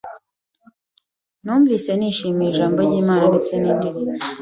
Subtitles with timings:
[1.43, 4.23] numvise nishimiye ijambo ry’Imana ndetse n’indirimbo